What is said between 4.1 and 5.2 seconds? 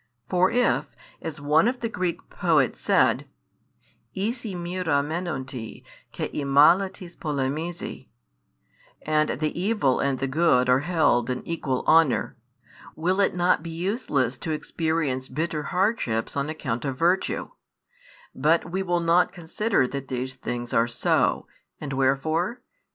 11 Ἴση μοῖρα